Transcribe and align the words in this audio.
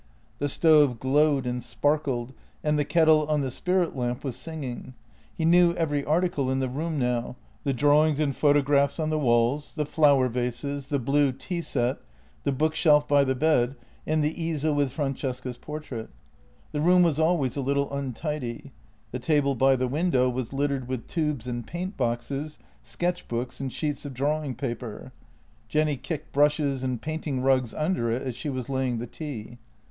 The 0.39 0.49
stove 0.49 0.99
glowed 0.99 1.45
and 1.45 1.61
sparkled, 1.63 2.33
and 2.63 2.79
the 2.79 2.83
kettle 2.85 3.27
on 3.27 3.41
the 3.41 3.51
spirit 3.51 3.95
lamp 3.95 4.23
was 4.23 4.35
singing. 4.35 4.95
He 5.37 5.45
knew 5.45 5.75
every 5.75 6.03
article 6.03 6.49
in 6.49 6.57
the 6.57 6.69
room 6.69 6.97
now— 6.97 7.35
the 7.65 7.71
drawings 7.71 8.19
and 8.19 8.35
photographs 8.35 8.99
on 8.99 9.11
the 9.11 9.19
walls, 9.19 9.75
the 9.75 9.85
flower 9.85 10.27
vases, 10.27 10.87
the 10.87 10.97
blue 10.97 11.31
tea 11.31 11.61
set, 11.61 11.99
the 12.45 12.51
bookshelf 12.51 13.07
by 13.07 13.23
the 13.23 13.35
bed, 13.35 13.75
and 14.07 14.23
the 14.23 14.43
easel 14.43 14.73
with 14.73 14.91
Francesca's 14.91 15.59
portrait. 15.59 16.09
The 16.71 16.81
room 16.81 17.03
was 17.03 17.19
always 17.19 17.55
a 17.55 17.61
little 17.61 17.93
untidy; 17.93 18.71
the 19.11 19.19
table 19.19 19.53
by 19.53 19.75
the 19.75 19.87
window 19.87 20.31
was 20.31 20.51
littered 20.51 20.87
with 20.87 21.05
tubes 21.05 21.45
and 21.45 21.67
paint 21.67 21.95
boxes, 21.95 22.57
sketch 22.81 23.27
books 23.27 23.59
and 23.59 23.71
sheets 23.71 24.03
of 24.03 24.15
drawing 24.15 24.55
paper; 24.55 25.11
Jenny 25.69 25.95
kicked 25.95 26.31
brushes 26.31 26.81
and 26.81 26.99
painting 26.99 27.43
rags 27.43 27.75
under 27.75 28.09
it 28.09 28.23
as 28.23 28.35
she 28.35 28.49
was 28.49 28.67
laying 28.67 28.97
the 28.97 29.05
tea. 29.05 29.59